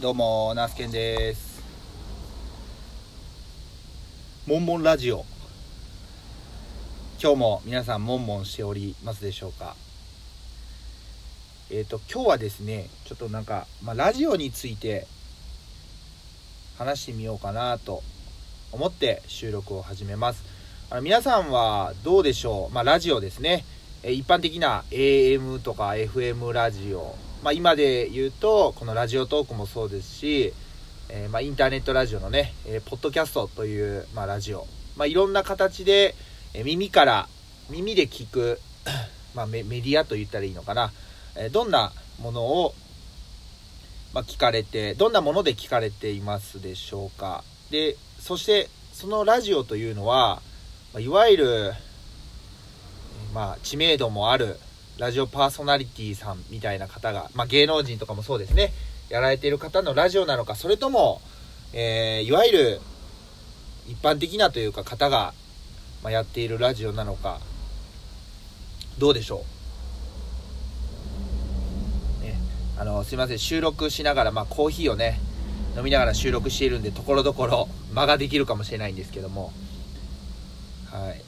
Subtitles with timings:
[0.00, 1.62] どうもナースケンです。
[4.44, 5.24] モンモンラジオ。
[7.22, 9.76] 今日も皆さんモンモンしておりますでしょうか。
[11.70, 15.06] えっ、ー、と今日はですねちょっとなんか、まあ、ラジオについて
[16.76, 18.02] 話してみようかなと
[18.72, 20.42] 思って収録を始めます。
[20.90, 22.74] あの皆さんはどうでしょう？
[22.74, 23.64] まあラジオですね。
[24.02, 27.14] 一般的な AM とか FM ラジオ
[27.44, 30.54] まあ、今で言うとこのラジオトークもそうですし、
[31.10, 36.14] えー、まあ、インターネットラジオのね、えー、ポッドキャストという、まあ、ラジオ、まあ、いろんな形で、
[36.54, 37.28] え、耳から
[37.68, 38.58] 耳で聞く、
[39.36, 40.90] まあ、メディアと言ったらいいのかな、
[41.36, 42.74] えどんなものを、
[44.14, 47.44] ま聞かれてどんなもので聞かれていますでしょうか。
[47.70, 50.40] でそしてそのラジオというのは、
[50.94, 51.72] まいわゆる、
[53.34, 54.58] まあ、知名度もある
[54.98, 58.72] ラジオパーソナリティさんみたいな方が、まあ、芸能人とかもそうですね、
[59.08, 61.20] やられている方のラジオなのか、それとも、
[61.72, 62.80] えー、いわゆる
[63.88, 65.34] 一般的なというか方が、
[66.02, 67.40] まあ、やっているラジオなのか、
[68.98, 69.44] どうでしょ
[72.20, 72.24] う？
[72.24, 72.36] ね、
[72.78, 75.18] あの、すいません、収録しながら、まあ、コーヒーをね、
[75.76, 79.52] 飲みながら収録しているんで、ところどころ間ができるかもしれないんですけども、
[80.86, 81.20] はい。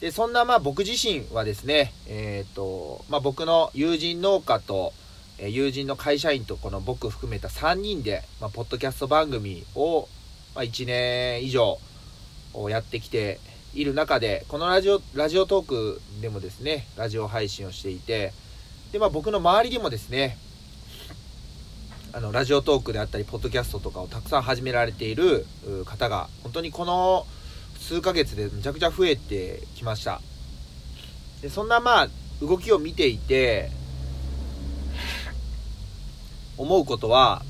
[0.00, 4.94] でそんなまあ僕自身はですね、えーとまあ、僕の友人農家と、
[5.38, 10.08] え、友人の会社員とこの僕含めた3人で、まあ、ポッドキャスト番組を、
[10.54, 11.78] まあ、1年以上
[12.70, 13.40] やってきて
[13.74, 18.32] いる中でこのラジオラジオトークでもですねラジオ配信をしていて
[18.92, 20.38] で、まあ、僕の周りでもですね
[22.12, 25.46] あのラジオトークであったりポッドキャストとかをたくさん始められている
[25.84, 27.26] 方が本当にこの
[27.80, 30.20] 数ヶ月でめちゃくちゃ増えてきました。
[31.42, 32.08] でそんなまあ
[32.40, 33.70] 動きを見ていて
[36.56, 37.42] 思うことは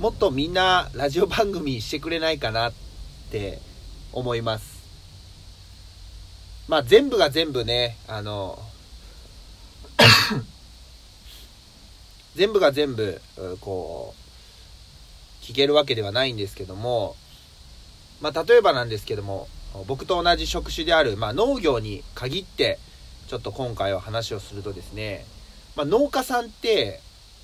[0.00, 2.72] もっとみんなラジオ番組してくれないかなっ
[3.30, 3.60] て
[4.12, 4.82] 思います。
[6.68, 8.58] まあ全部が全部ねあの
[12.34, 13.20] 全部が全部
[13.60, 14.14] こ
[15.40, 17.14] う聞けるわけではないんですけども
[18.22, 19.48] まあ、例えばなんですけども
[19.88, 22.78] 僕と同じ職種である、まあ、農業に限って
[23.26, 25.24] ちょっと今回は話をするとですね、
[25.76, 27.00] まあ、農家さんって、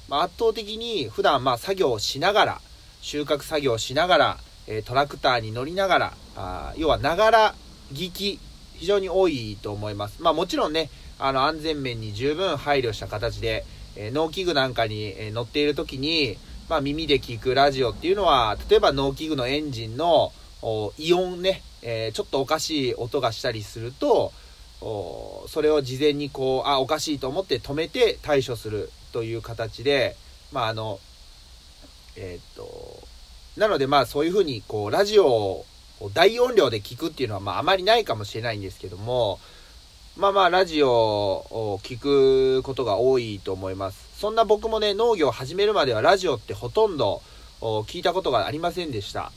[0.09, 2.61] まあ、圧倒的に普段まあ作業をしながら
[3.01, 7.55] 収穫作業をしながら、えトラクターに乗りながらあ要はながら
[7.93, 8.41] 聞き
[8.75, 10.21] 非常に多いと思います。
[10.21, 13.65] まあ、もちろんねあの安全面に十分配慮した形で、
[13.97, 16.37] え農機具なんかに、え乗っている時に、
[16.69, 20.33] まあ、耳で聞くラジオっていうのは例えば農機具のエンジンの
[20.99, 24.33] イオンね、えー、ちょっとおかしい音がしたりすると
[24.81, 30.17] それを事前にこうあおかしいと思って止めて対処するという形で
[30.53, 30.99] まああの
[32.17, 33.09] えー、っと
[33.57, 35.65] なのでまあそういうふうにこうラジオを
[36.15, 39.41] 大音量で聞くっていうのはまああまりないかもしれないんですけども
[40.17, 44.09] まあまあラジオを聞くことが多いと思います。
[44.19, 47.23] そんな僕もね農業を始めるまではラジオってほとんど
[47.61, 49.31] 聞いたことがありませんでした。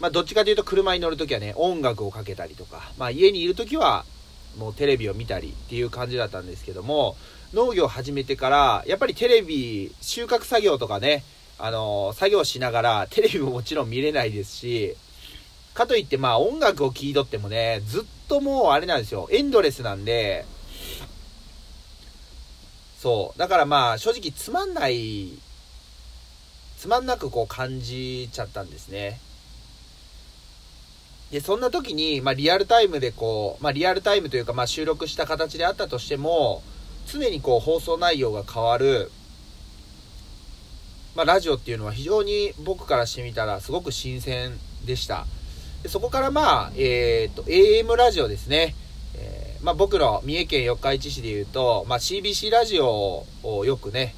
[0.00, 4.04] まあ、どっちかというと車に乗るときはね、音楽をかけたりとか、まあ、家にいるときは、
[4.58, 7.16] もうテレビを見たりっていう感じだったんですけども、
[7.52, 11.24] 農業を始めてから、やっぱりテレビ、収穫作業とかね、
[11.58, 14.96] あのー、作業しながら、テレビももちろん見れないですし、
[15.74, 20.44] かといってまあ音楽を聴いとってもね、ずっともうあれなんですよ、エンドレスなんで、
[22.98, 23.38] そう。
[23.38, 25.32] だからまあ正直つまんない、
[26.78, 29.20] つまんなくこう感じちゃったんですね。
[31.30, 36.62] で、そんな時に、まあ、リアルタイムでこう、まあ、リアルタイムというか、まあ、収録した形であったとしても、
[37.06, 39.10] 常にこう、放送内容が変わる、
[41.14, 45.26] まあ、ラジオっていうのは非常に僕からしてみたらすごく新鮮でした。
[45.84, 48.74] でそこからまあ、えっ、と、AM ラジオですね。
[49.16, 54.14] えー、まあ、僕の三重県四日市市で言うと、まあ、CBC ラジオをよくね、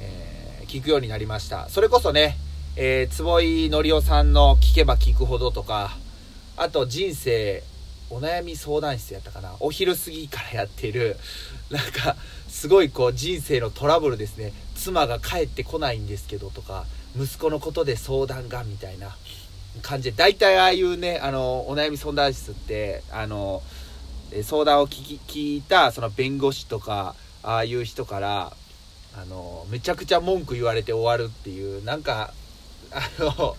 [0.00, 1.68] えー、聞くようになりました。
[1.68, 2.36] それこそね、
[2.74, 5.96] えー、坪井のりおさんの聞けば聞くほどとか、
[6.60, 7.62] あと人生
[8.10, 9.54] お悩み相談室やったかな。
[9.60, 11.16] お昼過ぎからやってる。
[11.70, 12.16] なんか
[12.50, 14.52] すごいこう人生のトラブルですね。
[14.74, 16.84] 妻が帰ってこないんですけどとか
[17.18, 19.16] 息子のことで相談がみたいな
[19.80, 20.16] 感じで。
[20.18, 23.62] 大体ああいうねあのお悩み相談室ってあの
[24.42, 28.54] 相談を聞き聞いたその弁護士とかああいう人から
[29.16, 31.82] あのめちゃくちゃ文句言われて終わるっていう。
[31.84, 32.34] なんか
[32.90, 33.56] あの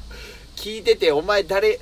[0.55, 1.79] 聞いててお前誰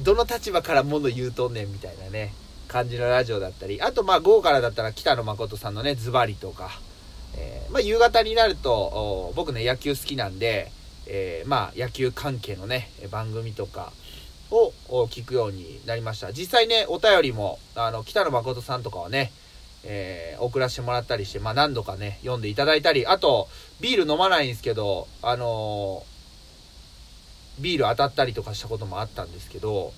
[0.00, 2.34] どの立場から物言うとんねんみたいなね
[2.68, 6.70] 感じのラジオだったり、あとまあ午後からだったら北野誠さんのね、ズバリとか、
[7.36, 10.70] えー、まあ夕方になると、僕ね野球好きなんで、
[11.06, 13.92] えー、まあ野球関係のね、番組とか
[14.50, 14.72] を
[15.06, 16.32] 聞くようになりました。
[16.32, 19.32] 実際ね、お便りも、あの、北野誠さんとかはね、
[19.84, 23.48] えー、送らせてもらったりして、まあ何度かね、読んでいただいたり、あと、
[23.80, 26.17] ビール飲まないんですけど、あのー、
[27.60, 29.92] ビール当たったりとかしたこともあったんですけど、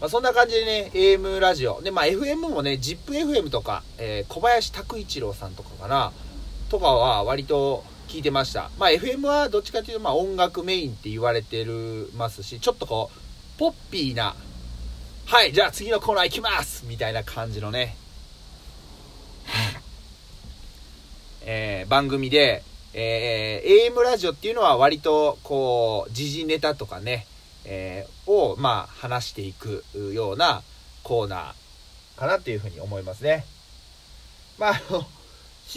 [0.00, 1.80] まあ、そんな感じでね、AM ラジオ。
[1.80, 6.12] で、まあ FM もね、ZIPFM とか、えー、小林拓一郎さんとかかな、
[6.68, 8.70] とかは割と聞いてました。
[8.78, 14.34] まあ FM はどっちかというと、まあ音楽メインって言われてるますし、ちょっとこう、ポッピーな、
[15.24, 17.96] はい、じゃあ次のコーナー行きますみたいな感じのね、
[21.46, 22.62] えー、番組で、
[22.98, 27.26] えー、AM ラジオっていうのは割とこう時事ネタとかね、
[27.66, 29.84] えー、をまあ話していく
[30.14, 30.62] ような
[31.02, 33.44] コーナーかなっていうふうに思いますね。
[34.58, 35.06] まあ、あの、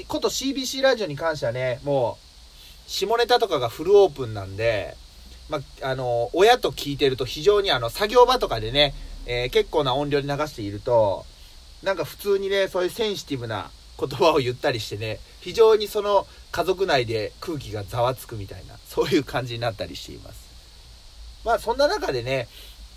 [0.08, 2.18] こと CBC ラジオに関してはね、も
[2.88, 4.96] う、下ネタとかがフルオープンなんで、
[5.50, 8.94] まあ、あの、親と聞いてると非常にあの、作業場とかでね、
[9.26, 11.26] えー、結構な音量に流していると、
[11.84, 20.50] なんか普通にね、そういうセンシティブな言葉を言ったりしてね、非常にその家族内で空気がざわつくみたいな、そういう感じになったりしています。
[21.46, 22.48] まあそんな中でね、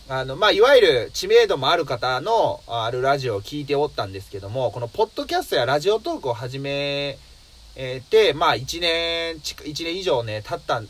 [0.08, 7.18] あの、まあいわゆる知名度もある方のあるラジオを聞いておったんですけども、このポッドキャストやラジオトークを始め
[8.10, 10.82] て、まあ1年、1年以上ね、経った、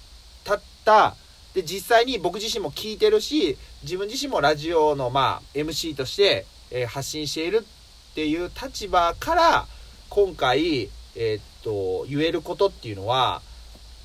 [0.44, 1.14] 経った、
[1.54, 7.66] で、実際に僕自身も聞いてるし、自分自身もラジオのまあ MC として、え発信している
[8.12, 9.66] っていう立場から、
[10.14, 13.40] 今回、えー、っと、言えることっていうのは、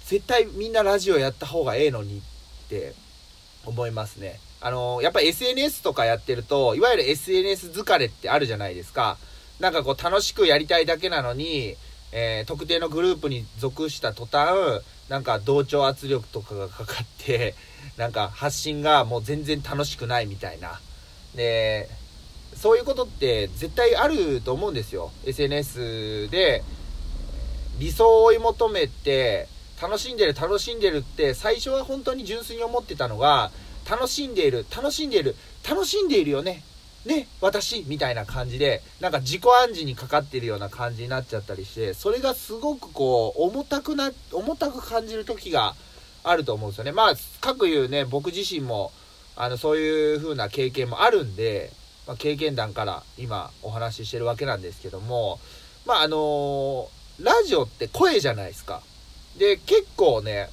[0.06, 2.22] 絶対みんなラジオやった方がええのにっ
[2.70, 2.94] て
[3.66, 4.40] 思いますね。
[4.62, 9.18] あの、やっぱ SNS とかやってると、いわゆる SNS 疲れってあるじゃないですか。
[9.60, 11.76] なんかこう楽しくやりたいだけなのに、
[12.14, 17.54] えー、特定のグループに属した途端、なんか同調圧力とかがかかって、
[17.98, 20.80] なんか発信がもう全然楽しくないみたいな。
[21.36, 21.90] で、
[22.58, 25.12] そういうことって絶対あると思うんですよ。
[25.26, 26.64] SNS で、
[27.80, 29.48] 理想を追い求めて、
[29.80, 33.52] 楽しんでる楽しんでるって最初は本当に純粋に思ってたのが、
[33.90, 35.36] 楽しんでいる、楽しんでいる、
[35.70, 36.64] 楽しんでいるよね。
[37.06, 45.76] ね、私みたいな感じで、なんか自己暗示にかかってるような感じになっちゃったりして、それがすごくこう、重たくな、重たく感じる時が
[46.24, 46.92] あると思うんですよね。
[46.92, 48.92] まあ、各言うね、僕自身も、
[49.36, 51.72] あの、そういう風な経験もあるんで、
[52.08, 55.40] まあ、経験談から今お話ししてるわけなんですけども、
[55.86, 58.82] まああのー、ラジオって声じゃないですか。
[59.38, 60.50] で、結構ね、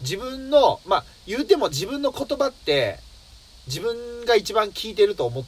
[0.00, 3.00] 自分の、まあ言うても自分の言葉って
[3.66, 5.44] 自分が一番聞いてると思っ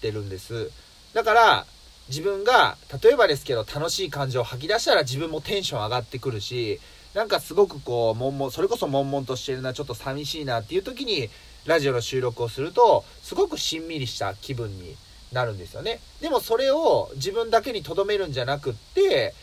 [0.00, 0.70] てるんです。
[1.12, 1.66] だから、
[2.08, 6.80] 自分が、例えばですけど、楽しい感情を吐き出したら自分もテンション上がってくるし、
[7.14, 11.30] なんかすごくこう、悶々、それこそ悶々としてるな、ちょっと寂しいなっていう時に、
[11.66, 14.96] ラジオの収録をすると、すごくしんみりした気分に
[15.32, 16.00] なるんですよね。
[16.20, 19.34] でもそれを自分だけに留めるんじゃなくって、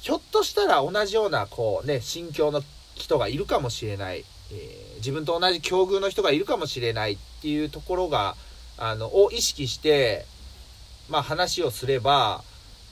[0.00, 2.62] ひょっとしたら同じような、こうね、心境の
[2.94, 4.24] 人がいるかもしれない。
[4.52, 8.36] えー、自分と同じ境遇の人がいるかもしれないっていうところが、
[8.76, 10.26] あの、を意識して、
[11.08, 12.42] まあ話をすれば、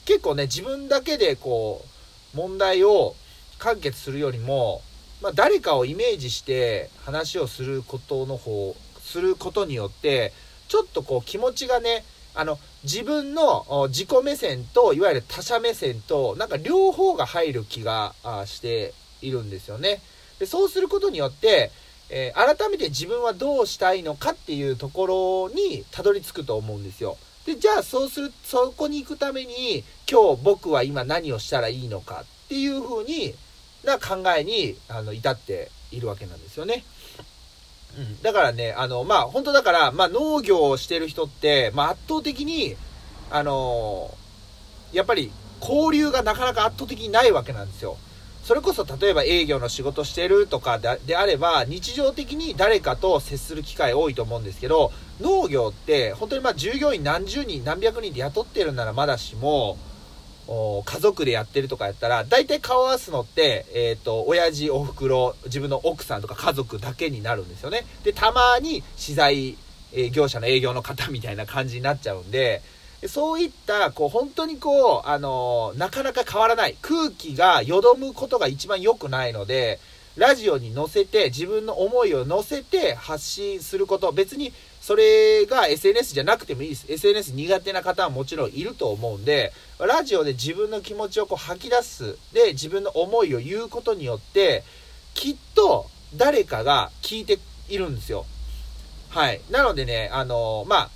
[0.05, 1.85] 結構ね、自分だけでこ
[2.33, 3.15] う、問題を
[3.59, 4.81] 完結するよりも、
[5.21, 10.33] まあ、誰かをイメージして話をすることの方、することによって、
[10.67, 20.01] ちょっとこう気持ちがね、あの、自分の自己目線と、いわゆる他者目線と、なんか両方が入る気がしているんですよね。
[20.39, 21.71] でそうすることによって、
[22.09, 27.17] えー、改めて自分はどうしたいのかっていうところにたどり着くと思うんですよ。
[27.45, 33.35] で、じゃあそうする、そこに行くために、今日僕は今何をしたらいいのかっていうふうに、
[33.83, 36.83] な考えにあの至っているわけなんですよね。
[37.97, 42.77] うん、だからね、あの、まあ、本当だから、まあ、農業をしてる人って、まあ、圧倒的に、
[43.29, 47.97] あのー、やっぱり、交流がなかなか圧倒的にないわけなんですよ。
[48.43, 59.77] それこそ、例えば営業の仕事してるとかであれば、日常的に誰かと接する機会多いと思うんですけど、農業って、本当にまあ、従業員何十人、何百人で雇ってるならまだしも、
[60.47, 67.85] 家族でやってるとかやったら、大体顔合わすのって、えっ、ー、と、親父、お袋、自分の奥さんとか家族だけになるんですよね。
[68.03, 69.57] で、たまに資材、
[69.93, 72.61] え業者の営業の方みたいな感じになっちゃうんで、
[73.07, 76.77] そういった、こう、本当にこう、あのなかなか変わらない。
[76.81, 79.79] 空気がよどむことが一番良くないので、
[80.17, 86.91] ラジオに乗せて、自分の思いを乗せて発信すること、別にそれが SNS じゃなくてもいいです。
[86.91, 92.17] SNS 苦手な方はもちろんいると思うんで、ラジオで自分の気持ちをこう吐き出す。
[92.33, 94.63] で、自分の思いを言うことによって、
[95.13, 95.85] きっと
[96.15, 97.37] 誰かが聞いて
[97.69, 98.25] いるんですよ。
[99.09, 99.41] はい。
[99.51, 100.89] なのでね、あのー、まあ、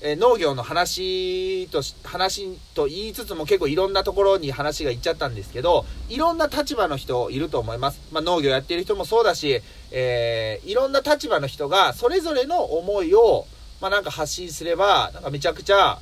[0.00, 8.00] え、農業の話とし話と言いつつも結構いろんなところに話がいっちゃったんですけど、いろんな立場の人いると思います。
[8.12, 13.46] まあ、農業やってる人もそうだし、えー、いろんな立場の人がそれぞれの思いを、
[13.80, 15.98] まあ、なんか発信すれば、なんかめちゃくちゃ、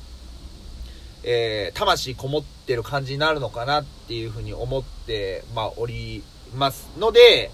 [1.23, 6.23] えー、魂こもってる感じになるのかなっていうふうに思って、まあ、おり
[6.55, 7.51] ますので、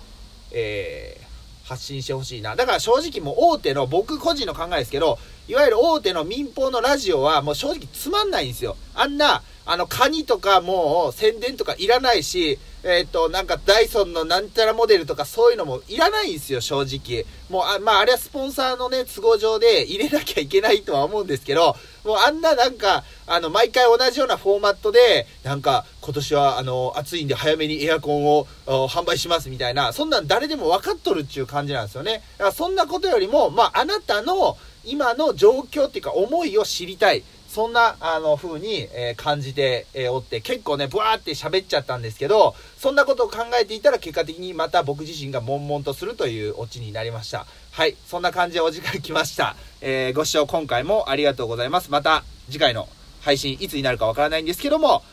[0.51, 2.55] えー、発信してほしいな。
[2.57, 8.77] だから正直もう大手の僕個人の考えですけど、いわゆる大手の民放のラジオはもう正直つまんないんですよ。
[8.95, 17.25] あんな、あの、カニとかもう宣伝とかいらないし、えっ、ー、と、なんかダイソンのなんちゃらモデルとかそういうのもいらないんですよ、正直。
[17.49, 32.21] もう、あまあ、あれはスポンサーのね、都合上で入れなきゃいけないとは思うんですけど、もうあんななんか、あの、毎回同じようなフォーマットで、なんか、今年は、あの、暑いんで早めにエアコンを販売しますみたいな、そんなん誰でも分かっとるっていう感じなんですよね。
[32.37, 37.23] だからそんなことよりも、まあ、あなたの、今の状況っていうか思いを知りたい。
[37.53, 47.45] そんな、あの、風に、えー、感じて、えー、おって、結構ね、ブワーって喋っちゃったんですけど、そんなことを考えていたら、結果的にまた僕自身が悶々とするというオチになりました。
[47.71, 47.95] はい。
[48.07, 49.55] そんな感じでお時間来ました。
[49.81, 51.91] えー、ご視聴今回もありがとうございます。
[51.91, 52.89] また、次回の
[53.21, 55.03] 配信、いつになるかわからないんですけども、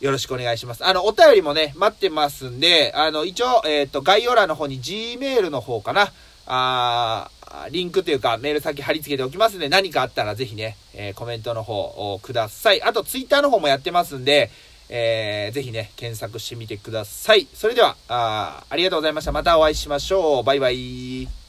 [0.00, 0.86] よろしくお願いします。
[0.86, 6.12] あの、お便りもね、待ってますんで、あの、一応、えっ、と、概要欄の方に Gmail の方かな。
[6.46, 7.30] あ
[7.70, 12.82] リンクというかメール先貼り付けておきますんで、何かあったらぜひね、えー、コメントの方をください。
[12.82, 14.50] あと、ツイッターの方もやってますんで、
[14.88, 17.46] えー、ぜひね、検索してみてください。
[17.54, 19.32] それでは、あありがとうございました。
[19.32, 20.44] またお会いしましょう。
[20.44, 21.41] バイバイ。